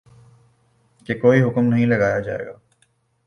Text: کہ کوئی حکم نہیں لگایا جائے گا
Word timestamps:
کہ 1.05 1.19
کوئی 1.19 1.41
حکم 1.41 1.65
نہیں 1.65 1.85
لگایا 1.85 2.19
جائے 2.19 2.45
گا 2.45 2.53